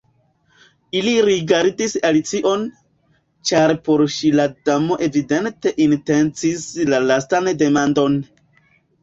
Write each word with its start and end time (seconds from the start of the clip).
Ili 0.99 1.11
rigardis 1.25 1.93
Alicion, 2.09 2.63
ĉar 3.49 3.73
por 3.89 4.03
ŝi 4.17 4.33
la 4.41 4.47
Damo 4.71 4.99
evidente 5.09 5.75
intencis 5.87 6.65
la 6.95 7.03
lastan 7.13 7.53
demandon. 7.63 8.19